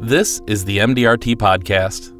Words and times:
This 0.00 0.42
is 0.46 0.66
the 0.66 0.78
MDRT 0.78 1.36
Podcast. 1.36 2.12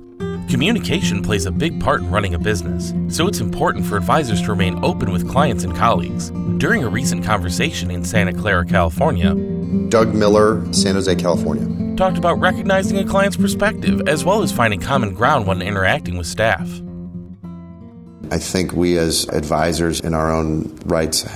Communication 0.50 1.22
plays 1.22 1.44
a 1.44 1.50
big 1.50 1.78
part 1.78 2.00
in 2.00 2.10
running 2.10 2.34
a 2.34 2.38
business, 2.38 2.94
so 3.14 3.28
it's 3.28 3.40
important 3.40 3.84
for 3.84 3.98
advisors 3.98 4.40
to 4.42 4.48
remain 4.48 4.82
open 4.82 5.12
with 5.12 5.28
clients 5.28 5.62
and 5.62 5.76
colleagues. 5.76 6.30
During 6.56 6.84
a 6.84 6.88
recent 6.88 7.22
conversation 7.22 7.90
in 7.90 8.02
Santa 8.02 8.32
Clara, 8.32 8.64
California, 8.64 9.34
Doug 9.90 10.14
Miller, 10.14 10.72
San 10.72 10.94
Jose, 10.94 11.14
California. 11.16 11.96
talked 11.96 12.16
about 12.16 12.40
recognizing 12.40 12.98
a 12.98 13.04
client's 13.04 13.36
perspective 13.36 14.08
as 14.08 14.24
well 14.24 14.42
as 14.42 14.50
finding 14.50 14.80
common 14.80 15.12
ground 15.12 15.46
when 15.46 15.60
interacting 15.60 16.16
with 16.16 16.26
staff. 16.26 16.68
I 18.30 18.38
think 18.38 18.72
we 18.72 18.96
as 18.96 19.28
advisors 19.28 20.00
in 20.00 20.14
our 20.14 20.32
own 20.32 20.74
rights 20.86 21.28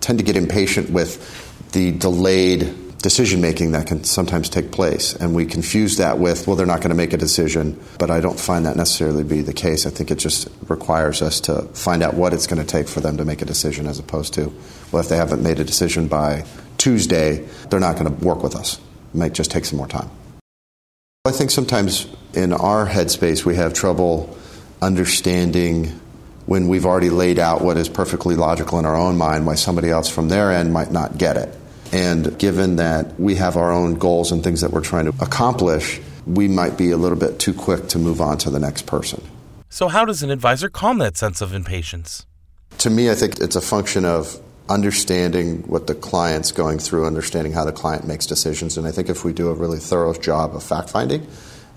tend 0.00 0.20
to 0.20 0.24
get 0.24 0.36
impatient 0.36 0.90
with 0.90 1.72
the 1.72 1.90
delayed 1.90 2.74
decision 3.02 3.40
making 3.40 3.72
that 3.72 3.86
can 3.86 4.04
sometimes 4.04 4.48
take 4.48 4.70
place. 4.72 5.14
And 5.14 5.34
we 5.34 5.46
confuse 5.46 5.96
that 5.96 6.18
with, 6.18 6.46
well, 6.46 6.56
they're 6.56 6.66
not 6.66 6.78
going 6.78 6.90
to 6.90 6.96
make 6.96 7.12
a 7.12 7.16
decision. 7.16 7.78
But 7.98 8.10
I 8.10 8.20
don't 8.20 8.38
find 8.38 8.66
that 8.66 8.76
necessarily 8.76 9.24
be 9.24 9.42
the 9.42 9.52
case. 9.52 9.86
I 9.86 9.90
think 9.90 10.10
it 10.10 10.18
just 10.18 10.48
requires 10.68 11.22
us 11.22 11.40
to 11.42 11.62
find 11.74 12.02
out 12.02 12.14
what 12.14 12.32
it's 12.32 12.46
going 12.46 12.60
to 12.60 12.66
take 12.66 12.88
for 12.88 13.00
them 13.00 13.16
to 13.16 13.24
make 13.24 13.42
a 13.42 13.46
decision 13.46 13.86
as 13.86 13.98
opposed 13.98 14.34
to, 14.34 14.52
well, 14.92 15.02
if 15.02 15.08
they 15.08 15.16
haven't 15.16 15.42
made 15.42 15.60
a 15.60 15.64
decision 15.64 16.08
by 16.08 16.44
Tuesday, 16.78 17.46
they're 17.68 17.80
not 17.80 17.96
going 17.96 18.14
to 18.14 18.24
work 18.24 18.42
with 18.42 18.54
us. 18.54 18.78
It 19.14 19.18
might 19.18 19.32
just 19.32 19.50
take 19.50 19.64
some 19.64 19.78
more 19.78 19.88
time. 19.88 20.10
I 21.26 21.32
think 21.32 21.50
sometimes 21.50 22.06
in 22.32 22.52
our 22.52 22.86
headspace 22.86 23.44
we 23.44 23.56
have 23.56 23.74
trouble 23.74 24.36
understanding 24.80 26.00
when 26.46 26.66
we've 26.66 26.86
already 26.86 27.10
laid 27.10 27.38
out 27.38 27.60
what 27.60 27.76
is 27.76 27.88
perfectly 27.88 28.34
logical 28.34 28.78
in 28.78 28.86
our 28.86 28.96
own 28.96 29.18
mind 29.18 29.46
why 29.46 29.54
somebody 29.54 29.90
else 29.90 30.08
from 30.08 30.28
their 30.28 30.50
end 30.50 30.72
might 30.72 30.90
not 30.90 31.18
get 31.18 31.36
it. 31.36 31.54
And 31.92 32.38
given 32.38 32.76
that 32.76 33.18
we 33.18 33.34
have 33.36 33.56
our 33.56 33.72
own 33.72 33.94
goals 33.94 34.30
and 34.30 34.44
things 34.44 34.60
that 34.60 34.70
we're 34.70 34.80
trying 34.80 35.06
to 35.06 35.14
accomplish, 35.22 36.00
we 36.26 36.46
might 36.46 36.78
be 36.78 36.90
a 36.90 36.96
little 36.96 37.18
bit 37.18 37.38
too 37.38 37.52
quick 37.52 37.88
to 37.88 37.98
move 37.98 38.20
on 38.20 38.38
to 38.38 38.50
the 38.50 38.60
next 38.60 38.86
person. 38.86 39.22
So, 39.68 39.88
how 39.88 40.04
does 40.04 40.22
an 40.22 40.30
advisor 40.30 40.68
calm 40.68 40.98
that 40.98 41.16
sense 41.16 41.40
of 41.40 41.54
impatience? 41.54 42.26
To 42.78 42.90
me, 42.90 43.10
I 43.10 43.14
think 43.14 43.40
it's 43.40 43.56
a 43.56 43.60
function 43.60 44.04
of 44.04 44.40
understanding 44.68 45.62
what 45.62 45.88
the 45.88 45.94
client's 45.94 46.52
going 46.52 46.78
through, 46.78 47.06
understanding 47.06 47.52
how 47.52 47.64
the 47.64 47.72
client 47.72 48.06
makes 48.06 48.24
decisions. 48.24 48.78
And 48.78 48.86
I 48.86 48.92
think 48.92 49.08
if 49.08 49.24
we 49.24 49.32
do 49.32 49.48
a 49.48 49.54
really 49.54 49.78
thorough 49.78 50.14
job 50.14 50.54
of 50.54 50.62
fact 50.62 50.90
finding 50.90 51.26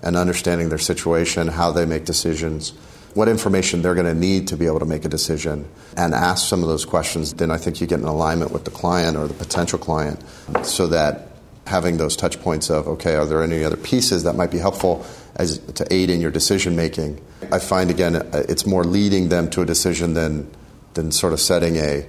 and 0.02 0.16
understanding 0.16 0.68
their 0.68 0.78
situation, 0.78 1.48
how 1.48 1.72
they 1.72 1.86
make 1.86 2.04
decisions, 2.04 2.72
what 3.14 3.28
information 3.28 3.82
they're 3.82 3.94
going 3.94 4.06
to 4.06 4.14
need 4.14 4.48
to 4.48 4.56
be 4.56 4.66
able 4.66 4.80
to 4.80 4.84
make 4.84 5.04
a 5.04 5.08
decision, 5.08 5.68
and 5.96 6.14
ask 6.14 6.48
some 6.48 6.62
of 6.62 6.68
those 6.68 6.84
questions, 6.84 7.34
then 7.34 7.50
I 7.50 7.56
think 7.56 7.80
you 7.80 7.86
get 7.86 8.00
in 8.00 8.06
alignment 8.06 8.50
with 8.50 8.64
the 8.64 8.70
client 8.70 9.16
or 9.16 9.28
the 9.28 9.34
potential 9.34 9.78
client 9.78 10.22
so 10.64 10.88
that 10.88 11.28
having 11.66 11.96
those 11.96 12.16
touch 12.16 12.40
points 12.40 12.70
of, 12.70 12.86
okay, 12.88 13.14
are 13.14 13.24
there 13.24 13.42
any 13.42 13.64
other 13.64 13.76
pieces 13.76 14.24
that 14.24 14.34
might 14.34 14.50
be 14.50 14.58
helpful 14.58 15.06
as, 15.36 15.58
to 15.58 15.86
aid 15.92 16.10
in 16.10 16.20
your 16.20 16.30
decision 16.30 16.76
making? 16.76 17.20
I 17.50 17.58
find, 17.58 17.90
again, 17.90 18.16
uh, 18.16 18.42
it's 18.48 18.66
more 18.66 18.84
leading 18.84 19.28
them 19.28 19.48
to 19.50 19.62
a 19.62 19.66
decision 19.66 20.14
than, 20.14 20.50
than 20.94 21.12
sort 21.12 21.32
of 21.32 21.40
setting 21.40 21.76
a, 21.76 22.06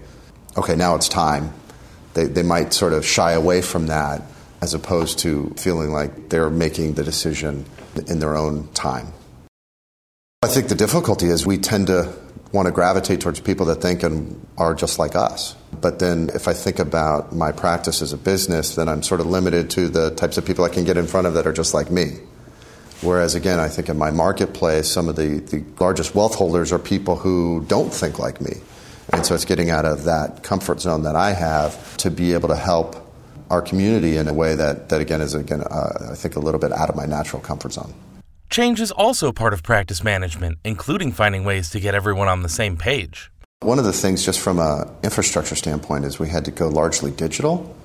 okay, 0.58 0.76
now 0.76 0.96
it's 0.96 1.08
time. 1.08 1.54
They, 2.16 2.26
they 2.26 2.44
might 2.44 2.74
sort 2.74 2.94
of 2.94 3.06
shy 3.06 3.32
away 3.34 3.62
from 3.62 3.88
that 3.88 4.24
as 4.62 4.74
opposed 4.74 5.20
to 5.20 5.54
feeling 5.58 5.92
like 5.92 6.30
they're 6.30 6.50
making 6.50 6.94
the 6.96 7.04
decision 7.04 7.66
in 8.08 8.20
their 8.20 8.36
own 8.36 8.68
time. 8.70 9.14
I 10.46 10.48
think 10.48 10.68
the 10.68 10.76
difficulty 10.76 11.26
is 11.26 11.44
we 11.44 11.58
tend 11.58 11.88
to 11.88 12.14
want 12.52 12.68
to 12.68 12.72
gravitate 12.72 13.20
towards 13.20 13.40
people 13.40 13.66
that 13.66 13.78
think 13.78 14.04
and 14.04 14.46
are 14.60 14.76
just 14.76 15.00
like 15.00 15.16
us. 15.16 15.56
But 15.82 15.98
then 15.98 16.30
if 16.36 16.48
I 16.48 16.54
think 16.54 16.78
about 16.78 17.34
my 17.34 17.52
practice 17.52 18.04
as 18.04 18.14
a 18.14 18.18
business, 18.18 18.76
then 18.76 18.88
I'm 18.88 19.02
sort 19.02 19.22
of 19.22 19.26
limited 19.26 19.72
to 19.72 19.88
the 19.88 20.12
types 20.12 20.38
of 20.38 20.46
people 20.46 20.64
I 20.64 20.70
can 20.70 20.84
get 20.84 20.98
in 20.98 21.08
front 21.08 21.26
of 21.26 21.34
that 21.34 21.48
are 21.48 21.52
just 21.52 21.74
like 21.74 21.90
me. 21.90 22.20
Whereas 23.02 23.34
again, 23.34 23.60
I 23.60 23.70
think 23.70 23.90
in 23.90 23.98
my 23.98 24.12
marketplace, 24.12 24.88
some 24.88 25.10
of 25.10 25.16
the, 25.16 25.40
the 25.40 25.64
largest 25.80 26.14
wealth 26.14 26.36
holders 26.36 26.72
are 26.72 26.78
people 26.78 27.16
who 27.16 27.66
don't 27.68 27.92
think 27.92 28.20
like 28.20 28.40
me. 28.40 28.58
And 29.12 29.26
so 29.26 29.34
it's 29.34 29.46
getting 29.46 29.72
out 29.72 29.86
of 29.86 30.04
that 30.04 30.44
comfort 30.44 30.80
zone 30.80 31.02
that 31.06 31.16
I 31.16 31.32
have 31.34 31.98
to 31.98 32.12
be 32.12 32.34
able 32.34 32.50
to 32.50 32.56
help 32.56 32.96
our 33.50 33.64
community 33.64 34.18
in 34.18 34.28
a 34.28 34.34
way 34.34 34.54
that, 34.54 34.90
that 34.90 35.02
again, 35.02 35.22
is, 35.22 35.34
again, 35.34 35.62
uh, 35.62 36.10
I 36.12 36.14
think 36.14 36.36
a 36.36 36.40
little 36.40 36.60
bit 36.60 36.72
out 36.72 36.92
of 36.92 36.96
my 36.96 37.08
natural 37.08 37.42
comfort 37.42 37.74
zone. 37.74 37.96
Change 38.56 38.80
is 38.80 38.90
also 38.90 39.34
part 39.34 39.52
of 39.52 39.64
practice 39.64 40.02
management, 40.02 40.60
including 40.64 41.12
finding 41.12 41.44
ways 41.44 41.70
to 41.72 41.82
get 41.82 41.94
everyone 41.94 42.30
on 42.30 42.42
the 42.42 42.48
same 42.48 42.78
page. 42.78 43.30
One 43.60 43.80
of 43.80 43.84
the 43.84 43.92
things, 43.92 44.24
just 44.24 44.40
from 44.40 44.60
an 44.60 44.90
infrastructure 45.04 45.58
standpoint, 45.58 46.06
is 46.06 46.20
we 46.20 46.30
had 46.30 46.46
to 46.46 46.52
go 46.52 46.70
largely 46.70 47.12
digital 47.12 47.76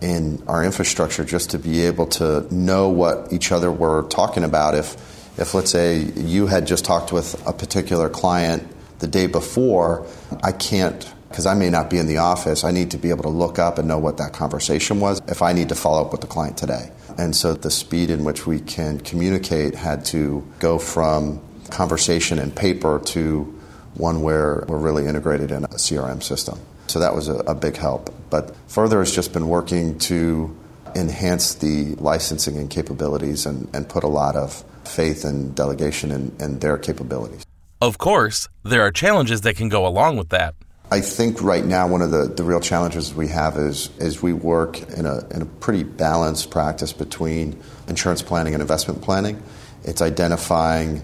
in 0.00 0.40
our 0.46 0.62
infrastructure 0.62 1.24
just 1.24 1.50
to 1.50 1.58
be 1.58 1.84
able 1.86 2.06
to 2.06 2.46
know 2.54 2.88
what 2.88 3.32
each 3.32 3.50
other 3.50 3.72
were 3.72 4.04
talking 4.10 4.44
about. 4.44 4.76
If, 4.76 4.94
if 5.40 5.54
let's 5.54 5.72
say 5.72 5.98
you 5.98 6.46
had 6.46 6.68
just 6.68 6.84
talked 6.84 7.10
with 7.10 7.44
a 7.44 7.52
particular 7.52 8.08
client 8.08 8.62
the 9.00 9.08
day 9.08 9.26
before, 9.26 10.06
I 10.40 10.52
can't, 10.52 11.04
because 11.30 11.46
I 11.46 11.54
may 11.54 11.68
not 11.68 11.90
be 11.90 11.98
in 11.98 12.06
the 12.06 12.18
office, 12.18 12.62
I 12.62 12.70
need 12.70 12.92
to 12.92 12.96
be 12.96 13.10
able 13.10 13.24
to 13.24 13.28
look 13.28 13.58
up 13.58 13.76
and 13.76 13.88
know 13.88 13.98
what 13.98 14.18
that 14.18 14.32
conversation 14.32 15.00
was 15.00 15.20
if 15.26 15.42
I 15.42 15.52
need 15.52 15.70
to 15.70 15.74
follow 15.74 16.00
up 16.00 16.12
with 16.12 16.20
the 16.20 16.28
client 16.28 16.56
today. 16.56 16.92
And 17.18 17.34
so 17.34 17.54
the 17.54 17.70
speed 17.70 18.10
in 18.10 18.24
which 18.24 18.46
we 18.46 18.60
can 18.60 19.00
communicate 19.00 19.74
had 19.74 20.04
to 20.06 20.46
go 20.58 20.78
from 20.78 21.40
conversation 21.70 22.38
and 22.38 22.54
paper 22.54 23.00
to 23.06 23.58
one 23.94 24.22
where 24.22 24.64
we're 24.68 24.78
really 24.78 25.06
integrated 25.06 25.50
in 25.50 25.64
a 25.64 25.68
CRM 25.68 26.22
system. 26.22 26.58
So 26.86 26.98
that 26.98 27.14
was 27.14 27.28
a, 27.28 27.36
a 27.36 27.54
big 27.54 27.76
help. 27.76 28.12
But 28.30 28.54
further 28.68 28.98
has 29.00 29.14
just 29.14 29.32
been 29.32 29.48
working 29.48 29.98
to 30.00 30.56
enhance 30.94 31.54
the 31.54 31.94
licensing 31.96 32.56
and 32.56 32.68
capabilities 32.68 33.46
and, 33.46 33.68
and 33.74 33.88
put 33.88 34.04
a 34.04 34.08
lot 34.08 34.36
of 34.36 34.64
faith 34.84 35.24
and 35.24 35.54
delegation 35.54 36.10
in, 36.10 36.36
in 36.38 36.58
their 36.58 36.76
capabilities. 36.76 37.44
Of 37.80 37.98
course, 37.98 38.48
there 38.62 38.82
are 38.82 38.90
challenges 38.90 39.40
that 39.42 39.56
can 39.56 39.68
go 39.68 39.86
along 39.86 40.16
with 40.16 40.28
that. 40.30 40.54
I 40.92 41.00
think 41.00 41.40
right 41.40 41.64
now 41.64 41.88
one 41.88 42.02
of 42.02 42.10
the, 42.10 42.26
the 42.26 42.44
real 42.44 42.60
challenges 42.60 43.14
we 43.14 43.28
have 43.28 43.56
is 43.56 43.88
is 43.98 44.22
we 44.22 44.34
work 44.34 44.78
in 44.90 45.06
a, 45.06 45.26
in 45.30 45.40
a 45.40 45.46
pretty 45.46 45.84
balanced 45.84 46.50
practice 46.50 46.92
between 46.92 47.58
insurance 47.88 48.20
planning 48.20 48.52
and 48.52 48.60
investment 48.60 49.00
planning. 49.00 49.42
It's 49.84 50.02
identifying 50.02 51.02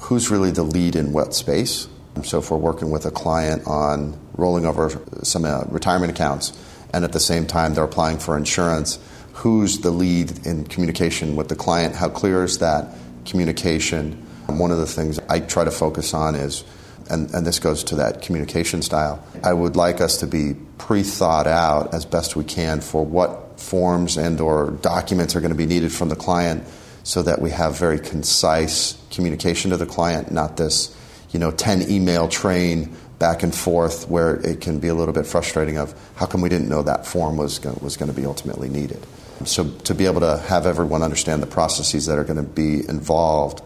who's 0.00 0.32
really 0.32 0.50
the 0.50 0.64
lead 0.64 0.96
in 0.96 1.12
what 1.12 1.32
space. 1.32 1.86
So 2.24 2.40
if 2.40 2.50
we're 2.50 2.56
working 2.56 2.90
with 2.90 3.06
a 3.06 3.12
client 3.12 3.68
on 3.68 4.18
rolling 4.36 4.66
over 4.66 4.90
some 5.22 5.44
uh, 5.44 5.62
retirement 5.68 6.10
accounts 6.10 6.52
and 6.92 7.04
at 7.04 7.12
the 7.12 7.20
same 7.20 7.46
time 7.46 7.74
they're 7.74 7.84
applying 7.84 8.18
for 8.18 8.36
insurance, 8.36 8.98
who's 9.32 9.78
the 9.78 9.92
lead 9.92 10.44
in 10.44 10.64
communication 10.64 11.36
with 11.36 11.48
the 11.48 11.54
client? 11.54 11.94
How 11.94 12.08
clear 12.08 12.42
is 12.42 12.58
that 12.58 12.96
communication? 13.26 14.14
One 14.48 14.72
of 14.72 14.78
the 14.78 14.86
things 14.86 15.20
I 15.28 15.38
try 15.38 15.62
to 15.62 15.70
focus 15.70 16.14
on 16.14 16.34
is 16.34 16.64
and, 17.10 17.30
and, 17.34 17.46
this 17.46 17.58
goes 17.58 17.84
to 17.84 17.96
that 17.96 18.22
communication 18.22 18.82
style. 18.82 19.22
I 19.42 19.52
would 19.52 19.76
like 19.76 20.00
us 20.00 20.18
to 20.18 20.26
be 20.26 20.54
pre-thought 20.78 21.46
out 21.46 21.94
as 21.94 22.04
best 22.04 22.36
we 22.36 22.44
can 22.44 22.80
for 22.80 23.04
what 23.04 23.60
forms 23.60 24.16
and 24.16 24.40
or 24.40 24.70
documents 24.70 25.36
are 25.36 25.40
going 25.40 25.52
to 25.52 25.56
be 25.56 25.66
needed 25.66 25.92
from 25.92 26.08
the 26.08 26.16
client 26.16 26.64
so 27.02 27.22
that 27.22 27.40
we 27.40 27.50
have 27.50 27.78
very 27.78 27.98
concise 27.98 28.98
communication 29.10 29.70
to 29.70 29.76
the 29.76 29.86
client, 29.86 30.30
not 30.30 30.56
this, 30.56 30.96
you 31.30 31.38
know, 31.38 31.50
10 31.50 31.90
email 31.90 32.28
train 32.28 32.94
back 33.18 33.42
and 33.42 33.54
forth 33.54 34.08
where 34.08 34.36
it 34.36 34.60
can 34.60 34.78
be 34.78 34.88
a 34.88 34.94
little 34.94 35.14
bit 35.14 35.26
frustrating 35.26 35.76
of 35.76 35.94
how 36.16 36.26
come 36.26 36.40
we 36.40 36.48
didn't 36.48 36.68
know 36.68 36.82
that 36.82 37.06
form 37.06 37.36
was 37.36 37.58
going, 37.58 37.78
was 37.80 37.96
going 37.96 38.10
to 38.10 38.16
be 38.16 38.26
ultimately 38.26 38.68
needed. 38.68 39.06
So 39.44 39.68
to 39.70 39.94
be 39.94 40.06
able 40.06 40.20
to 40.20 40.38
have 40.38 40.66
everyone 40.66 41.02
understand 41.02 41.42
the 41.42 41.46
processes 41.46 42.06
that 42.06 42.18
are 42.18 42.24
going 42.24 42.36
to 42.36 42.42
be 42.42 42.88
involved 42.88 43.62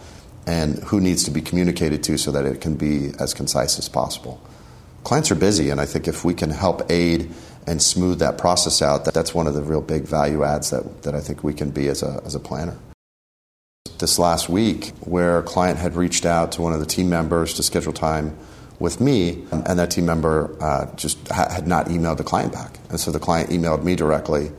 and 0.49 0.79
who 0.85 0.99
needs 0.99 1.25
to 1.25 1.31
be 1.31 1.43
communicated 1.43 2.03
to 2.03 2.17
so 2.17 2.33
that 2.33 2.47
it 2.47 2.63
can 2.63 2.75
be 2.75 3.13
as 3.21 3.35
concise 3.35 3.79
as 3.79 3.87
possible. 3.87 4.41
Clients 5.05 5.31
are 5.31 5.35
busy, 5.35 5.69
and 5.69 5.79
I 5.79 5.85
think 5.85 6.09
if 6.09 6.25
we 6.25 6.33
can 6.33 6.49
help 6.49 6.91
aid 6.91 7.31
and 7.67 7.83
smooth 7.83 8.19
that 8.21 8.39
process 8.39 8.81
out, 8.81 9.05
that, 9.05 9.13
that's 9.13 9.35
one 9.35 9.47
of 9.47 9.53
the 9.53 9.61
real 9.63 9.83
big 9.83 10.05
value 10.05 10.43
adds 10.45 10.71
that, 10.71 11.03
that 11.03 11.15
I 11.15 11.21
think 11.21 11.45
we 11.45 11.53
can 11.53 11.71
be 11.71 11.89
as 11.89 12.03
a, 12.03 12.23
as 12.25 12.35
a 12.35 12.41
planner. 12.41 12.79
This 13.99 14.19
last 14.19 14.49
week, 14.49 14.93
where 15.01 15.39
a 15.39 15.43
client 15.43 15.79
had 15.79 15.95
reached 15.97 16.25
out 16.25 16.53
to 16.53 16.63
one 16.63 16.73
of 16.73 16.81
the 16.81 16.87
team 16.87 17.11
members 17.11 17.53
to 17.55 17.63
schedule 17.63 17.93
time 17.93 18.35
with 18.79 19.03
me, 19.03 19.45
and 19.53 19.79
that 19.79 19.91
team 19.91 20.07
member 20.07 20.57
uh, 20.63 20.87
just 20.97 21.29
ha- 21.29 21.51
had 21.51 21.67
not 21.67 21.89
emailed 21.89 22.17
the 22.17 22.25
client 22.25 22.55
back. 22.55 22.79
And 22.89 22.99
so 22.99 23.11
the 23.11 23.21
client 23.21 23.51
emailed 23.51 23.85
me 23.85 23.97
directly 23.97 24.51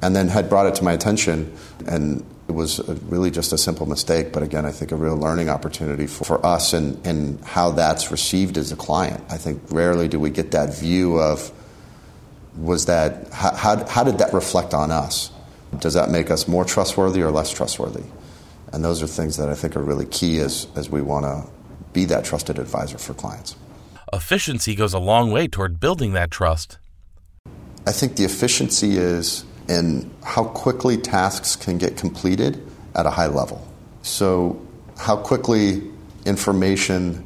and 0.00 0.16
then 0.16 0.28
had 0.28 0.48
brought 0.48 0.66
it 0.66 0.74
to 0.76 0.84
my 0.84 0.92
attention 0.92 1.52
and 1.86 2.24
it 2.46 2.52
was 2.52 2.80
really 3.04 3.30
just 3.30 3.52
a 3.52 3.58
simple 3.58 3.86
mistake, 3.86 4.32
but 4.32 4.42
again, 4.42 4.66
I 4.66 4.70
think 4.70 4.92
a 4.92 4.96
real 4.96 5.16
learning 5.16 5.48
opportunity 5.48 6.06
for, 6.06 6.24
for 6.24 6.44
us 6.44 6.74
and, 6.74 7.04
and 7.06 7.42
how 7.44 7.70
that's 7.70 8.10
received 8.10 8.58
as 8.58 8.70
a 8.70 8.76
client. 8.76 9.24
I 9.30 9.38
think 9.38 9.62
rarely 9.70 10.08
do 10.08 10.20
we 10.20 10.30
get 10.30 10.50
that 10.50 10.74
view 10.74 11.18
of 11.18 11.50
was 12.56 12.86
that, 12.86 13.32
how, 13.32 13.54
how, 13.54 13.86
how 13.86 14.04
did 14.04 14.18
that 14.18 14.32
reflect 14.34 14.74
on 14.74 14.90
us? 14.90 15.30
Does 15.78 15.94
that 15.94 16.10
make 16.10 16.30
us 16.30 16.46
more 16.46 16.64
trustworthy 16.64 17.22
or 17.22 17.30
less 17.30 17.50
trustworthy? 17.50 18.04
And 18.72 18.84
those 18.84 19.02
are 19.02 19.06
things 19.06 19.36
that 19.38 19.48
I 19.48 19.54
think 19.54 19.76
are 19.76 19.82
really 19.82 20.06
key 20.06 20.38
as, 20.40 20.68
as 20.76 20.90
we 20.90 21.00
want 21.00 21.24
to 21.24 21.50
be 21.92 22.04
that 22.06 22.24
trusted 22.24 22.58
advisor 22.58 22.98
for 22.98 23.14
clients. 23.14 23.56
Efficiency 24.12 24.74
goes 24.74 24.92
a 24.92 24.98
long 24.98 25.30
way 25.30 25.48
toward 25.48 25.80
building 25.80 26.12
that 26.12 26.30
trust. 26.30 26.78
I 27.86 27.92
think 27.92 28.16
the 28.16 28.24
efficiency 28.24 28.96
is 28.96 29.44
in 29.68 30.10
how 30.22 30.44
quickly 30.44 30.96
tasks 30.96 31.56
can 31.56 31.78
get 31.78 31.96
completed 31.96 32.64
at 32.94 33.06
a 33.06 33.10
high 33.10 33.26
level. 33.26 33.66
So, 34.02 34.60
how 34.98 35.16
quickly 35.16 35.82
information. 36.24 37.24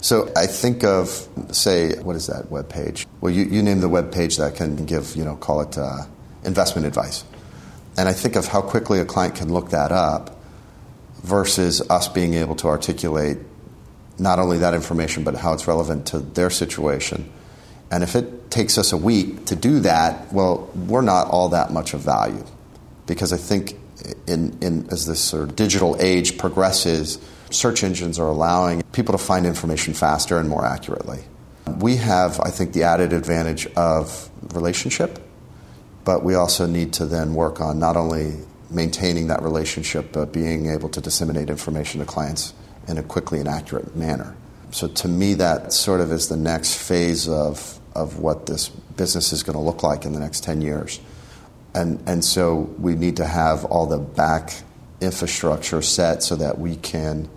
So, 0.00 0.30
I 0.36 0.46
think 0.46 0.84
of, 0.84 1.26
say, 1.50 1.98
what 2.02 2.16
is 2.16 2.26
that 2.26 2.50
web 2.50 2.68
page? 2.68 3.06
Well, 3.20 3.32
you, 3.32 3.44
you 3.44 3.62
name 3.62 3.80
the 3.80 3.88
web 3.88 4.12
page 4.12 4.36
that 4.36 4.56
can 4.56 4.86
give, 4.86 5.16
you 5.16 5.24
know, 5.24 5.36
call 5.36 5.60
it 5.62 5.76
uh, 5.76 6.04
investment 6.44 6.86
advice. 6.86 7.24
And 7.96 8.08
I 8.08 8.12
think 8.12 8.36
of 8.36 8.46
how 8.46 8.62
quickly 8.62 9.00
a 9.00 9.04
client 9.04 9.34
can 9.34 9.52
look 9.52 9.70
that 9.70 9.92
up 9.92 10.36
versus 11.22 11.82
us 11.90 12.08
being 12.08 12.34
able 12.34 12.56
to 12.56 12.68
articulate 12.68 13.38
not 14.18 14.38
only 14.38 14.58
that 14.58 14.74
information, 14.74 15.24
but 15.24 15.34
how 15.34 15.52
it's 15.52 15.66
relevant 15.66 16.06
to 16.06 16.18
their 16.18 16.50
situation. 16.50 17.30
And 17.90 18.02
if 18.02 18.14
it 18.14 18.50
takes 18.50 18.78
us 18.78 18.92
a 18.92 18.96
week 18.96 19.46
to 19.46 19.56
do 19.56 19.80
that, 19.80 20.32
well, 20.32 20.70
we're 20.74 21.02
not 21.02 21.28
all 21.28 21.48
that 21.50 21.72
much 21.72 21.94
of 21.94 22.00
value. 22.00 22.44
Because 23.06 23.32
I 23.32 23.36
think 23.36 23.74
in, 24.26 24.56
in, 24.62 24.86
as 24.90 25.06
this 25.06 25.20
sort 25.20 25.42
of 25.42 25.56
digital 25.56 25.96
age 26.00 26.38
progresses, 26.38 27.18
search 27.50 27.82
engines 27.82 28.18
are 28.18 28.28
allowing 28.28 28.82
people 28.92 29.12
to 29.12 29.18
find 29.18 29.44
information 29.44 29.92
faster 29.94 30.38
and 30.38 30.48
more 30.48 30.64
accurately. 30.64 31.18
We 31.78 31.96
have, 31.96 32.40
I 32.40 32.50
think, 32.50 32.72
the 32.72 32.84
added 32.84 33.12
advantage 33.12 33.66
of 33.74 34.30
relationship, 34.54 35.18
but 36.04 36.22
we 36.24 36.34
also 36.34 36.66
need 36.66 36.92
to 36.94 37.06
then 37.06 37.34
work 37.34 37.60
on 37.60 37.78
not 37.78 37.96
only 37.96 38.34
maintaining 38.70 39.28
that 39.28 39.42
relationship, 39.42 40.12
but 40.12 40.32
being 40.32 40.66
able 40.66 40.88
to 40.90 41.00
disseminate 41.00 41.50
information 41.50 42.00
to 42.00 42.06
clients 42.06 42.54
in 42.86 42.98
a 42.98 43.02
quickly 43.02 43.40
and 43.40 43.48
accurate 43.48 43.96
manner. 43.96 44.36
So 44.70 44.86
to 44.86 45.08
me, 45.08 45.34
that 45.34 45.72
sort 45.72 46.00
of 46.00 46.12
is 46.12 46.28
the 46.28 46.36
next 46.36 46.76
phase 46.76 47.28
of, 47.28 47.79
of 47.94 48.18
what 48.18 48.46
this 48.46 48.68
business 48.68 49.32
is 49.32 49.42
going 49.42 49.56
to 49.56 49.62
look 49.62 49.82
like 49.82 50.04
in 50.04 50.12
the 50.12 50.20
next 50.20 50.44
10 50.44 50.60
years. 50.62 51.00
And, 51.74 52.02
and 52.06 52.24
so 52.24 52.74
we 52.78 52.94
need 52.94 53.16
to 53.16 53.26
have 53.26 53.64
all 53.64 53.86
the 53.86 53.98
back 53.98 54.62
infrastructure 55.00 55.82
set 55.82 56.22
so 56.22 56.36
that 56.36 56.58
we 56.58 56.76
can 56.76 57.28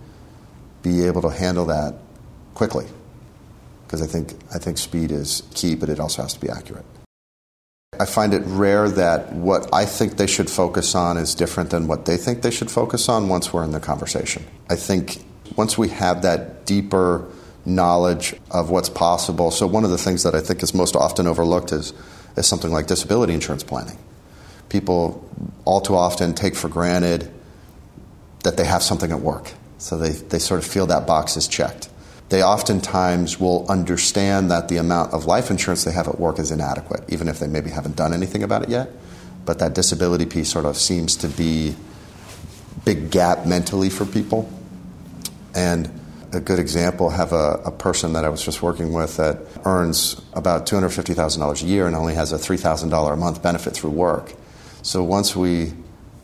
be 0.82 1.06
able 1.06 1.22
to 1.22 1.30
handle 1.30 1.66
that 1.66 1.94
quickly. 2.54 2.86
Because 3.86 4.02
I 4.02 4.06
think, 4.06 4.34
I 4.54 4.58
think 4.58 4.78
speed 4.78 5.10
is 5.10 5.42
key, 5.54 5.74
but 5.74 5.88
it 5.88 6.00
also 6.00 6.22
has 6.22 6.34
to 6.34 6.40
be 6.40 6.48
accurate. 6.48 6.84
I 7.98 8.06
find 8.06 8.34
it 8.34 8.42
rare 8.44 8.88
that 8.88 9.32
what 9.32 9.72
I 9.72 9.84
think 9.84 10.16
they 10.16 10.26
should 10.26 10.50
focus 10.50 10.94
on 10.94 11.16
is 11.16 11.34
different 11.34 11.70
than 11.70 11.86
what 11.86 12.06
they 12.06 12.16
think 12.16 12.42
they 12.42 12.50
should 12.50 12.70
focus 12.70 13.08
on 13.08 13.28
once 13.28 13.52
we're 13.52 13.62
in 13.62 13.70
the 13.70 13.80
conversation. 13.80 14.44
I 14.68 14.74
think 14.74 15.24
once 15.56 15.78
we 15.78 15.88
have 15.90 16.22
that 16.22 16.66
deeper 16.66 17.28
knowledge 17.66 18.34
of 18.50 18.70
what's 18.70 18.88
possible, 18.88 19.50
so 19.50 19.66
one 19.66 19.84
of 19.84 19.90
the 19.90 19.98
things 19.98 20.22
that 20.22 20.34
I 20.34 20.40
think 20.40 20.62
is 20.62 20.74
most 20.74 20.96
often 20.96 21.26
overlooked 21.26 21.72
is, 21.72 21.92
is 22.36 22.46
something 22.46 22.70
like 22.70 22.86
disability 22.86 23.34
insurance 23.34 23.62
planning. 23.62 23.98
People 24.68 25.28
all 25.64 25.80
too 25.80 25.94
often 25.94 26.34
take 26.34 26.54
for 26.54 26.68
granted 26.68 27.30
that 28.42 28.56
they 28.56 28.64
have 28.64 28.82
something 28.82 29.12
at 29.12 29.20
work, 29.20 29.52
so 29.78 29.96
they, 29.96 30.10
they 30.10 30.38
sort 30.38 30.62
of 30.62 30.66
feel 30.66 30.86
that 30.86 31.06
box 31.06 31.36
is 31.36 31.48
checked 31.48 31.88
they 32.34 32.42
oftentimes 32.42 33.38
will 33.38 33.66
understand 33.68 34.50
that 34.50 34.68
the 34.68 34.78
amount 34.78 35.12
of 35.12 35.26
life 35.26 35.50
insurance 35.50 35.84
they 35.84 35.92
have 35.92 36.08
at 36.08 36.18
work 36.18 36.38
is 36.38 36.50
inadequate, 36.50 37.04
even 37.08 37.28
if 37.28 37.38
they 37.38 37.46
maybe 37.46 37.70
haven't 37.70 37.96
done 37.96 38.12
anything 38.12 38.42
about 38.42 38.62
it 38.62 38.70
yet. 38.70 38.90
But 39.44 39.58
that 39.58 39.74
disability 39.74 40.24
piece 40.24 40.50
sort 40.50 40.64
of 40.64 40.76
seems 40.76 41.16
to 41.16 41.28
be 41.28 41.76
big 42.84 43.10
gap 43.10 43.46
mentally 43.46 43.90
for 43.90 44.06
people. 44.06 44.50
And 45.54 45.88
a 46.34 46.40
good 46.40 46.58
example, 46.58 47.10
have 47.10 47.32
a, 47.32 47.60
a 47.64 47.70
person 47.70 48.12
that 48.14 48.24
I 48.24 48.28
was 48.28 48.44
just 48.44 48.62
working 48.62 48.92
with 48.92 49.16
that 49.16 49.38
earns 49.64 50.20
about 50.32 50.66
$250,000 50.66 51.62
a 51.62 51.66
year 51.66 51.86
and 51.86 51.96
only 51.96 52.14
has 52.14 52.32
a 52.32 52.36
$3,000 52.36 53.12
a 53.12 53.16
month 53.16 53.42
benefit 53.42 53.74
through 53.74 53.90
work. 53.90 54.32
So 54.82 55.02
once 55.02 55.34
we 55.34 55.72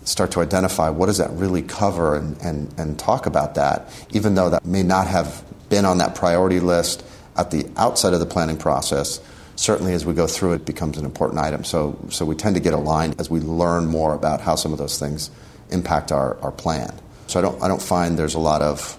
start 0.04 0.32
to 0.32 0.40
identify 0.40 0.90
what 0.90 1.06
does 1.06 1.18
that 1.18 1.30
really 1.32 1.62
cover 1.62 2.16
and, 2.16 2.36
and, 2.42 2.74
and 2.78 2.98
talk 2.98 3.26
about 3.26 3.54
that, 3.54 3.88
even 4.10 4.34
though 4.34 4.50
that 4.50 4.64
may 4.64 4.82
not 4.82 5.06
have 5.06 5.44
been 5.68 5.84
on 5.84 5.98
that 5.98 6.14
priority 6.14 6.60
list 6.60 7.04
at 7.36 7.50
the 7.50 7.70
outset 7.76 8.12
of 8.12 8.20
the 8.20 8.26
planning 8.26 8.56
process, 8.56 9.20
certainly 9.56 9.92
as 9.92 10.04
we 10.04 10.14
go 10.14 10.26
through 10.26 10.54
it 10.54 10.64
becomes 10.64 10.98
an 10.98 11.04
important 11.04 11.40
item. 11.40 11.64
So, 11.64 11.98
so 12.10 12.24
we 12.24 12.34
tend 12.34 12.56
to 12.56 12.60
get 12.60 12.74
aligned 12.74 13.20
as 13.20 13.30
we 13.30 13.40
learn 13.40 13.86
more 13.86 14.14
about 14.14 14.40
how 14.40 14.56
some 14.56 14.72
of 14.72 14.78
those 14.78 14.98
things 14.98 15.30
impact 15.70 16.12
our, 16.12 16.38
our 16.40 16.52
plan. 16.52 16.98
So 17.26 17.38
I 17.38 17.42
don't, 17.42 17.62
I 17.62 17.68
don't 17.68 17.82
find 17.82 18.18
there's 18.18 18.34
a 18.34 18.40
lot 18.40 18.62
of 18.62 18.98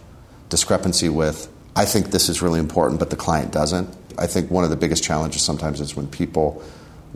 discrepancy 0.52 1.10
with, 1.10 1.52
I 1.76 1.86
think 1.86 2.12
this 2.12 2.30
is 2.30 2.44
really 2.44 2.60
important, 2.60 3.00
but 3.00 3.10
the 3.10 3.16
client 3.16 3.52
doesn't. 3.52 3.90
I 4.20 4.28
think 4.28 4.52
one 4.52 4.64
of 4.64 4.70
the 4.70 4.76
biggest 4.76 5.04
challenges 5.04 5.42
sometimes 5.42 5.82
is 5.82 5.96
when 5.96 6.08
people 6.08 6.62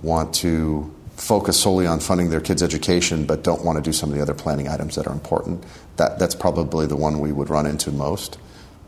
want 0.01 0.33
to 0.35 0.91
focus 1.17 1.59
solely 1.59 1.85
on 1.85 1.99
funding 1.99 2.29
their 2.29 2.41
kids' 2.41 2.63
education 2.63 3.25
but 3.25 3.43
don't 3.43 3.63
want 3.63 3.77
to 3.77 3.81
do 3.81 3.93
some 3.93 4.09
of 4.09 4.15
the 4.15 4.21
other 4.21 4.33
planning 4.33 4.67
items 4.67 4.95
that 4.95 5.05
are 5.05 5.13
important. 5.13 5.63
That, 5.97 6.17
that's 6.17 6.35
probably 6.35 6.87
the 6.87 6.95
one 6.95 7.19
we 7.19 7.31
would 7.31 7.49
run 7.49 7.67
into 7.67 7.91
most 7.91 8.37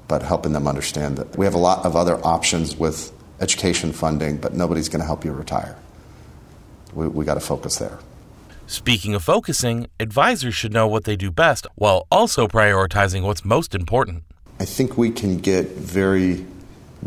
but 0.07 0.23
helping 0.23 0.53
them 0.53 0.67
understand 0.67 1.17
that 1.17 1.37
we 1.37 1.45
have 1.45 1.53
a 1.53 1.59
lot 1.59 1.85
of 1.85 1.95
other 1.95 2.15
options 2.25 2.77
with 2.77 3.11
education 3.41 3.91
funding, 3.91 4.37
but 4.37 4.53
nobody's 4.53 4.89
going 4.89 5.01
to 5.01 5.05
help 5.05 5.25
you 5.25 5.31
retire. 5.31 5.75
We, 6.93 7.07
we 7.07 7.25
got 7.25 7.35
to 7.35 7.41
focus 7.41 7.77
there. 7.77 7.99
Speaking 8.67 9.15
of 9.15 9.23
focusing, 9.23 9.87
advisors 9.99 10.55
should 10.55 10.73
know 10.73 10.87
what 10.87 11.03
they 11.03 11.15
do 11.15 11.31
best 11.31 11.67
while 11.75 12.07
also 12.11 12.47
prioritizing 12.47 13.23
what's 13.23 13.45
most 13.45 13.75
important. 13.75 14.23
I 14.59 14.65
think 14.65 14.97
we 14.97 15.11
can 15.11 15.37
get 15.37 15.67
very 15.67 16.45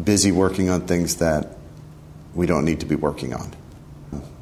busy 0.03 0.33
working 0.33 0.71
on 0.71 0.87
things 0.87 1.17
that 1.17 1.57
we 2.35 2.47
don't 2.47 2.65
need 2.65 2.81
to 2.81 2.87
be 2.87 2.95
working 2.95 3.35
on. 3.35 3.53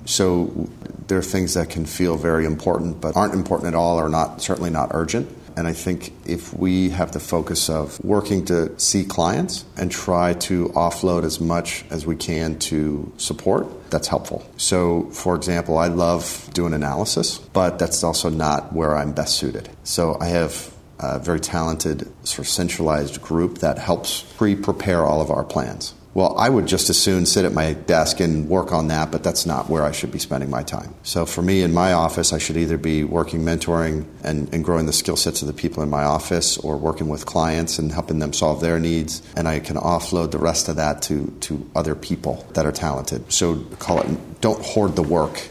So 0.05 0.69
there 1.06 1.19
are 1.19 1.22
things 1.22 1.55
that 1.55 1.70
can 1.70 1.87
feel 1.87 2.16
very 2.16 2.44
important 2.44 3.00
but 3.00 3.16
aren't 3.16 3.34
important 3.34 3.69
at 3.69 3.75
all 3.75 3.99
or 3.99 4.08
not 4.08 4.43
certainly 4.43 4.70
not 4.70 4.90
urgent. 4.93 5.28
And 5.56 5.66
I 5.66 5.72
think 5.72 6.12
if 6.25 6.55
we 6.55 6.90
have 6.90 7.10
the 7.10 7.19
focus 7.19 7.69
of 7.69 8.02
working 8.05 8.44
to 8.44 8.78
see 8.78 9.05
clients 9.05 9.64
and 9.76 9.90
try 9.90 10.34
to 10.34 10.69
offload 10.69 11.25
as 11.25 11.40
much 11.40 11.84
as 11.90 12.06
we 12.06 12.14
can 12.14 12.61
to 12.61 13.12
support, 13.16 13.90
that's 13.90 14.06
helpful. 14.06 14.49
So, 14.56 15.11
for 15.11 15.34
example, 15.34 15.76
I 15.76 15.88
love 15.88 16.49
doing 16.52 16.75
analysis, 16.75 17.38
but 17.38 17.81
that's 17.81 18.04
also 18.04 18.31
not 18.31 18.72
where 18.72 18.96
I'm 18.96 19.11
best 19.12 19.37
suited. 19.37 19.69
So, 19.82 20.16
I 20.20 20.26
have 20.26 20.72
a 20.99 21.19
very 21.19 21.41
talented, 21.41 22.06
sort 22.27 22.41
of 22.41 22.49
centralized 22.49 23.23
group 23.23 23.59
that 23.59 23.79
helps 23.79 24.23
pre 24.37 24.55
prepare 24.55 25.05
all 25.05 25.21
of 25.21 25.31
our 25.31 25.45
plans. 25.45 25.95
Well, 26.15 26.37
I 26.37 26.49
would 26.49 26.67
just 26.67 26.91
as 26.91 27.00
soon 27.00 27.27
sit 27.27 27.45
at 27.45 27.53
my 27.53 27.75
desk 27.75 28.19
and 28.19 28.49
work 28.49 28.73
on 28.73 28.89
that, 28.89 29.12
but 29.12 29.23
that's 29.23 29.47
not 29.47 29.69
where 29.69 29.85
I 29.85 29.93
should 29.93 30.11
be 30.11 30.19
spending 30.19 30.50
my 30.50 30.65
time. 30.65 30.95
So 31.05 31.25
for 31.25 31.43
me 31.43 31.62
in 31.62 31.73
my 31.73 31.93
office, 31.93 32.33
I 32.33 32.39
should 32.39 32.56
either 32.56 32.77
be 32.77 33.05
working 33.05 33.43
mentoring 33.43 34.05
and, 34.25 34.52
and 34.52 34.64
growing 34.64 34.87
the 34.87 34.93
skill 34.93 35.17
sets 35.17 35.43
of 35.43 35.49
the 35.49 35.55
people 35.55 35.81
in 35.83 35.90
my 35.90 36.02
office 36.02 36.59
or 36.59 36.76
working 36.76 37.09
with 37.09 37.25
clients 37.25 37.78
and 37.78 37.93
helping 37.93 38.19
them 38.19 38.33
solve 38.33 38.61
their 38.61 38.81
needs. 38.81 39.23
And 39.37 39.47
I 39.47 39.61
can 39.61 39.76
offload 39.76 40.33
the 40.33 40.38
rest 40.38 40.69
of 40.69 40.75
that 40.76 41.02
to, 41.02 41.26
to 41.43 41.71
other 41.76 41.95
people 41.95 42.45
that 42.55 42.67
are 42.67 42.73
talented. 42.73 43.31
So 43.31 43.61
call 43.78 44.00
it 44.00 44.40
don't 44.40 44.61
hoard 44.64 44.97
the 44.97 45.02
work, 45.02 45.49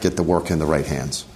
get 0.00 0.16
the 0.16 0.22
work 0.22 0.50
in 0.50 0.60
the 0.60 0.66
right 0.66 0.86
hands. 0.86 1.26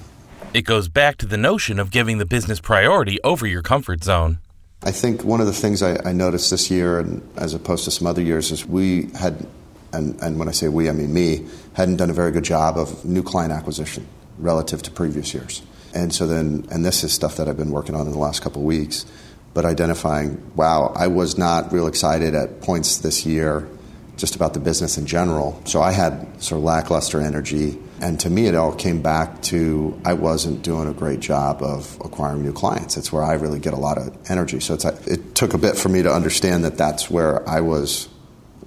It 0.54 0.62
goes 0.62 0.88
back 0.88 1.16
to 1.16 1.26
the 1.26 1.36
notion 1.36 1.80
of 1.80 1.90
giving 1.90 2.18
the 2.18 2.24
business 2.24 2.60
priority 2.60 3.18
over 3.24 3.44
your 3.44 3.60
comfort 3.60 4.04
zone. 4.04 4.38
I 4.84 4.92
think 4.92 5.24
one 5.24 5.40
of 5.40 5.48
the 5.48 5.52
things 5.52 5.82
I, 5.82 5.98
I, 6.08 6.12
noticed 6.12 6.52
this 6.52 6.70
year, 6.70 7.00
and 7.00 7.28
as 7.36 7.54
opposed 7.54 7.84
to 7.86 7.90
some 7.90 8.06
other 8.06 8.22
years, 8.22 8.52
is 8.52 8.64
we 8.64 9.08
had, 9.18 9.48
and, 9.92 10.16
and 10.22 10.38
when 10.38 10.48
I 10.48 10.52
say 10.52 10.68
we, 10.68 10.88
I 10.88 10.92
mean 10.92 11.12
me, 11.12 11.44
hadn't 11.72 11.96
done 11.96 12.08
a 12.08 12.12
very 12.12 12.30
good 12.30 12.44
job 12.44 12.78
of 12.78 13.04
new 13.04 13.24
client 13.24 13.52
acquisition 13.52 14.06
relative 14.38 14.80
to 14.82 14.92
previous 14.92 15.34
years. 15.34 15.60
And 15.92 16.14
so 16.14 16.24
then, 16.24 16.68
and 16.70 16.84
this 16.84 17.02
is 17.02 17.12
stuff 17.12 17.36
that 17.38 17.48
I've 17.48 17.56
been 17.56 17.72
working 17.72 17.96
on 17.96 18.06
in 18.06 18.12
the 18.12 18.18
last 18.18 18.40
couple 18.40 18.62
of 18.62 18.66
weeks, 18.66 19.06
but 19.54 19.64
identifying, 19.64 20.40
wow, 20.54 20.92
I 20.94 21.08
was 21.08 21.36
not 21.36 21.72
real 21.72 21.88
excited 21.88 22.36
at 22.36 22.60
points 22.60 22.98
this 22.98 23.26
year 23.26 23.68
just 24.16 24.36
about 24.36 24.54
the 24.54 24.60
business 24.60 24.98
in 24.98 25.06
general. 25.06 25.60
So 25.64 25.82
I 25.82 25.90
had 25.90 26.40
sort 26.40 26.58
of 26.58 26.64
lackluster 26.64 27.20
energy. 27.20 27.76
And 28.04 28.20
to 28.20 28.28
me, 28.28 28.46
it 28.46 28.54
all 28.54 28.74
came 28.74 29.00
back 29.00 29.40
to 29.44 29.98
I 30.04 30.12
wasn't 30.12 30.60
doing 30.60 30.88
a 30.88 30.92
great 30.92 31.20
job 31.20 31.62
of 31.62 31.96
acquiring 32.04 32.42
new 32.42 32.52
clients. 32.52 32.98
It's 32.98 33.10
where 33.10 33.22
I 33.22 33.32
really 33.32 33.58
get 33.58 33.72
a 33.72 33.78
lot 33.78 33.96
of 33.96 34.14
energy. 34.30 34.60
So 34.60 34.74
it 35.06 35.34
took 35.34 35.54
a 35.54 35.58
bit 35.58 35.74
for 35.74 35.88
me 35.88 36.02
to 36.02 36.12
understand 36.12 36.64
that 36.64 36.76
that's 36.76 37.10
where 37.10 37.48
I 37.48 37.62
was 37.62 38.10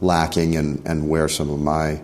lacking 0.01 0.56
and, 0.56 0.84
and 0.88 1.08
where 1.08 1.27
some 1.27 1.51
of 1.51 1.60
my 1.60 2.01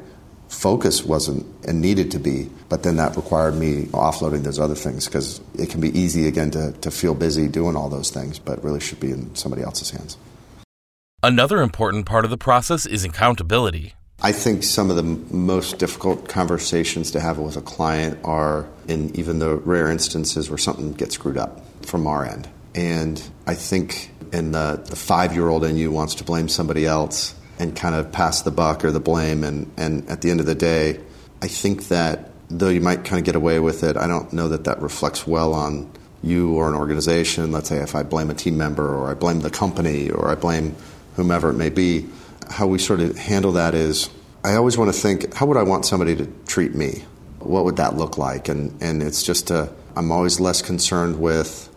focus 0.47 1.03
wasn't 1.03 1.43
and 1.65 1.81
needed 1.81 2.11
to 2.11 2.19
be. 2.19 2.51
But 2.69 2.83
then 2.83 2.97
that 2.97 3.15
required 3.15 3.55
me 3.55 3.85
offloading 3.85 4.43
those 4.43 4.59
other 4.59 4.75
things 4.75 5.07
because 5.07 5.41
it 5.57 5.71
can 5.71 5.81
be 5.81 5.89
easy 5.97 6.27
again 6.27 6.51
to, 6.51 6.73
to 6.81 6.91
feel 6.91 7.15
busy 7.15 7.47
doing 7.47 7.75
all 7.75 7.89
those 7.89 8.11
things, 8.11 8.37
but 8.37 8.63
really 8.63 8.79
should 8.79 8.99
be 8.99 9.09
in 9.09 9.33
somebody 9.33 9.63
else's 9.63 9.89
hands. 9.89 10.17
Another 11.23 11.63
important 11.63 12.05
part 12.05 12.25
of 12.25 12.29
the 12.29 12.37
process 12.37 12.85
is 12.85 13.03
accountability. 13.03 13.95
I 14.25 14.31
think 14.31 14.63
some 14.63 14.89
of 14.89 14.95
the 14.95 15.03
most 15.03 15.79
difficult 15.79 16.29
conversations 16.29 17.11
to 17.11 17.19
have 17.19 17.39
with 17.39 17.57
a 17.57 17.61
client 17.61 18.19
are 18.23 18.69
in 18.87 19.13
even 19.17 19.39
the 19.39 19.57
rare 19.57 19.91
instances 19.91 20.49
where 20.49 20.57
something 20.57 20.93
gets 20.93 21.15
screwed 21.15 21.37
up 21.37 21.61
from 21.85 22.07
our 22.07 22.25
end. 22.25 22.47
And 22.73 23.21
I 23.45 23.55
think 23.55 24.11
in 24.31 24.53
the, 24.53 24.81
the 24.85 24.95
five 24.95 25.33
year 25.33 25.49
old 25.49 25.65
in 25.65 25.75
you 25.75 25.91
wants 25.91 26.15
to 26.15 26.23
blame 26.23 26.47
somebody 26.47 26.85
else 26.85 27.35
and 27.59 27.75
kind 27.75 27.95
of 27.95 28.13
pass 28.13 28.43
the 28.43 28.51
buck 28.51 28.85
or 28.85 28.91
the 28.91 29.01
blame. 29.01 29.43
And, 29.43 29.69
and 29.75 30.09
at 30.09 30.21
the 30.21 30.31
end 30.31 30.39
of 30.39 30.45
the 30.45 30.55
day, 30.55 31.01
I 31.41 31.49
think 31.49 31.89
that 31.89 32.31
though 32.49 32.69
you 32.69 32.79
might 32.79 33.03
kind 33.03 33.19
of 33.19 33.25
get 33.25 33.35
away 33.35 33.59
with 33.59 33.83
it, 33.83 33.97
I 33.97 34.07
don't 34.07 34.31
know 34.31 34.47
that 34.47 34.63
that 34.63 34.81
reflects 34.81 35.27
well 35.27 35.53
on 35.53 35.91
you 36.23 36.53
or 36.53 36.69
an 36.69 36.75
organization, 36.75 37.51
let's 37.51 37.67
say 37.67 37.79
if 37.79 37.93
I 37.93 38.03
blame 38.03 38.29
a 38.29 38.33
team 38.33 38.57
member 38.57 38.87
or 38.87 39.11
I 39.11 39.15
blame 39.15 39.41
the 39.41 39.49
company 39.49 40.09
or 40.09 40.29
I 40.29 40.35
blame 40.35 40.77
whomever 41.17 41.49
it 41.49 41.55
may 41.55 41.69
be, 41.69 42.07
how 42.53 42.67
we 42.67 42.77
sort 42.77 42.99
of 42.99 43.17
handle 43.17 43.53
that 43.53 43.73
is 43.73 44.09
I 44.43 44.55
always 44.55 44.77
want 44.77 44.93
to 44.93 44.99
think, 44.99 45.33
how 45.33 45.45
would 45.47 45.57
I 45.57 45.63
want 45.63 45.85
somebody 45.85 46.15
to 46.15 46.27
treat 46.45 46.75
me? 46.75 47.03
What 47.39 47.65
would 47.65 47.77
that 47.77 47.95
look 47.95 48.17
like? 48.17 48.47
And, 48.47 48.81
and 48.81 49.01
it's 49.01 49.23
just, 49.23 49.51
i 49.51 49.69
I'm 49.95 50.11
always 50.11 50.39
less 50.39 50.61
concerned 50.61 51.19
with 51.19 51.69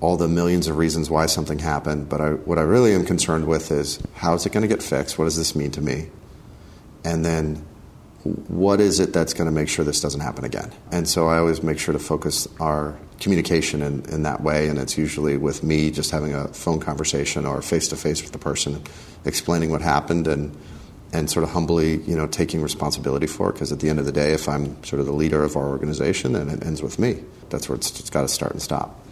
all 0.00 0.16
the 0.16 0.28
millions 0.28 0.66
of 0.66 0.76
reasons 0.76 1.10
why 1.10 1.26
something 1.26 1.58
happened, 1.58 2.08
but 2.08 2.20
I, 2.20 2.30
what 2.30 2.58
I 2.58 2.62
really 2.62 2.92
am 2.94 3.04
concerned 3.04 3.46
with 3.46 3.70
is 3.70 4.00
how 4.14 4.34
is 4.34 4.46
it 4.46 4.52
going 4.52 4.62
to 4.62 4.68
get 4.68 4.82
fixed? 4.82 5.18
What 5.18 5.26
does 5.26 5.36
this 5.36 5.54
mean 5.54 5.70
to 5.72 5.80
me? 5.80 6.10
And 7.04 7.24
then 7.24 7.64
what 8.24 8.80
is 8.80 9.00
it 9.00 9.12
that's 9.12 9.32
going 9.32 9.46
to 9.46 9.52
make 9.52 9.68
sure 9.68 9.84
this 9.84 10.00
doesn't 10.00 10.20
happen 10.20 10.44
again? 10.44 10.70
And 10.92 11.08
so 11.08 11.28
I 11.28 11.38
always 11.38 11.62
make 11.62 11.78
sure 11.78 11.92
to 11.92 11.98
focus 11.98 12.46
our 12.60 12.98
communication 13.18 13.82
in, 13.82 14.04
in 14.10 14.22
that 14.24 14.42
way, 14.42 14.68
and 14.68 14.78
it's 14.78 14.98
usually 14.98 15.36
with 15.36 15.62
me 15.62 15.90
just 15.90 16.10
having 16.10 16.34
a 16.34 16.48
phone 16.48 16.80
conversation 16.80 17.46
or 17.46 17.62
face 17.62 17.88
to 17.88 17.96
face 17.96 18.22
with 18.22 18.32
the 18.32 18.38
person, 18.38 18.82
explaining 19.24 19.70
what 19.70 19.82
happened 19.82 20.26
and 20.26 20.56
and 21.12 21.28
sort 21.28 21.42
of 21.42 21.50
humbly, 21.50 21.96
you 22.02 22.14
know, 22.14 22.28
taking 22.28 22.62
responsibility 22.62 23.26
for 23.26 23.50
it. 23.50 23.54
Because 23.54 23.72
at 23.72 23.80
the 23.80 23.88
end 23.88 23.98
of 23.98 24.04
the 24.04 24.12
day, 24.12 24.32
if 24.32 24.48
I'm 24.48 24.80
sort 24.84 25.00
of 25.00 25.06
the 25.06 25.12
leader 25.12 25.42
of 25.42 25.56
our 25.56 25.68
organization, 25.68 26.34
then 26.34 26.48
it 26.48 26.64
ends 26.64 26.82
with 26.82 27.00
me. 27.00 27.24
That's 27.48 27.68
where 27.68 27.74
it's, 27.74 27.98
it's 27.98 28.10
got 28.10 28.22
to 28.22 28.28
start 28.28 28.52
and 28.52 28.62
stop. 28.62 29.04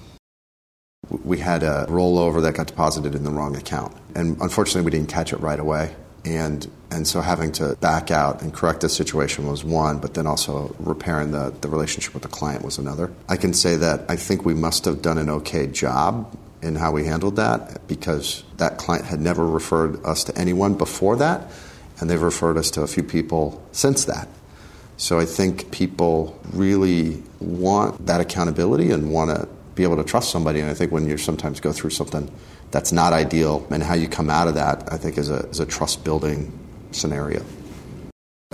We 1.25 1.39
had 1.39 1.65
a 1.65 1.87
rollover 1.89 2.41
that 2.43 2.55
got 2.55 2.69
deposited 2.69 3.17
in 3.17 3.25
the 3.25 3.33
wrong 3.33 3.57
account, 3.57 3.97
and 4.15 4.41
unfortunately, 4.41 4.83
we 4.83 4.93
didn't 4.93 5.09
catch 5.09 5.33
it 5.33 5.39
right 5.39 5.59
away 5.59 5.97
and 6.37 6.71
and 6.91 7.07
so 7.07 7.21
having 7.21 7.53
to 7.53 7.77
back 7.81 8.11
out 8.11 8.41
and 8.41 8.53
correct 8.53 8.81
the 8.81 8.89
situation 8.89 9.47
was 9.47 9.63
one, 9.63 9.99
but 9.99 10.15
then 10.15 10.27
also 10.27 10.75
repairing 10.79 11.33
the, 11.33 11.55
the 11.61 11.69
relationship 11.69 12.15
with 12.15 12.23
the 12.23 12.29
client 12.29 12.65
was 12.65 12.79
another. 12.79 13.13
I 13.29 13.37
can 13.37 13.53
say 13.53 13.77
that 13.77 14.07
I 14.09 14.17
think 14.17 14.45
we 14.45 14.55
must 14.55 14.87
have 14.87 15.03
done 15.03 15.19
an 15.19 15.29
okay 15.29 15.67
job 15.67 16.35
in 16.63 16.77
how 16.77 16.93
we 16.93 17.05
handled 17.05 17.37
that 17.37 17.87
because 17.87 18.43
that 18.57 18.79
client 18.79 19.05
had 19.05 19.21
never 19.21 19.47
referred 19.47 20.03
us 20.05 20.25
to 20.25 20.39
anyone 20.39 20.75
before 20.75 21.17
that, 21.17 21.51
and 22.01 22.09
they've 22.09 22.23
referred 22.23 22.57
us 22.57 22.71
to 22.73 22.83
a 22.83 22.87
few 22.87 23.03
people 23.03 23.63
since 23.73 24.07
that. 24.07 24.29
So 24.97 25.19
I 25.21 25.27
think 25.27 25.71
people 25.71 26.41
really 26.53 27.23
want 27.39 28.07
that 28.07 28.21
accountability 28.21 28.91
and 28.91 29.13
want 29.13 29.31
to 29.31 29.49
be 29.77 29.85
able 29.85 29.97
to 29.97 30.05
trust 30.05 30.31
somebody. 30.31 30.59
And 30.59 30.69
I 30.69 30.75
think 30.75 30.91
when 30.91 31.07
you 31.07 31.17
sometimes 31.17 31.61
go 31.61 31.71
through 31.71 31.91
something 31.91 32.29
that's 32.71 32.93
not 32.93 33.13
ideal, 33.13 33.67
and 33.71 33.83
how 33.83 33.95
you 33.95 34.09
come 34.09 34.31
out 34.31 34.49
of 34.49 34.55
that, 34.55 34.93
I 34.93 34.97
think, 34.97 35.19
is 35.19 35.31
a, 35.31 35.47
is 35.49 35.61
a 35.61 35.67
trust 35.67 36.05
building 36.05 36.53
scenario. 36.93 37.43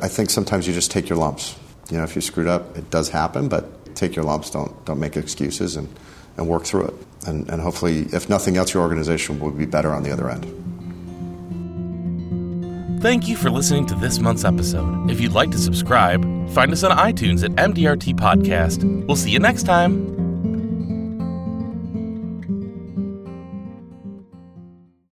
I 0.01 0.09
think 0.09 0.31
sometimes 0.31 0.67
you 0.67 0.73
just 0.73 0.91
take 0.91 1.09
your 1.09 1.19
lumps. 1.19 1.57
You 1.91 1.99
know, 1.99 2.05
if 2.05 2.15
you 2.15 2.21
screwed 2.21 2.47
up, 2.47 2.77
it 2.77 2.91
does 2.91 3.09
happen, 3.09 3.49
but 3.49 3.95
take 3.95 4.17
your 4.17 4.25
lumps, 4.25 4.51
don't, 4.51 4.85
don't 4.85 5.01
make 5.01 5.17
excuses, 5.17 5.77
and, 5.77 5.89
and 6.37 6.49
work 6.49 6.65
through 6.65 6.87
it. 6.87 6.95
And, 7.27 7.49
and 7.49 7.61
hopefully, 7.61 8.07
if 8.13 8.29
nothing 8.29 8.57
else, 8.57 8.75
your 8.75 8.83
organization 8.83 9.41
will 9.41 9.51
be 9.51 9.67
better 9.67 9.93
on 9.93 10.03
the 10.03 10.11
other 10.11 10.29
end. 10.31 10.45
Thank 13.03 13.29
you 13.29 13.37
for 13.37 13.51
listening 13.51 13.85
to 13.87 13.95
this 13.97 14.19
month's 14.19 14.45
episode. 14.45 15.11
If 15.11 15.21
you'd 15.21 15.33
like 15.33 15.51
to 15.51 15.59
subscribe, 15.59 16.23
find 16.51 16.73
us 16.73 16.83
on 16.83 16.97
iTunes 16.97 17.45
at 17.45 17.51
MDRT 17.53 18.15
Podcast. 18.15 18.83
We'll 19.07 19.17
see 19.17 19.31
you 19.31 19.39
next 19.39 19.65
time. 19.65 20.24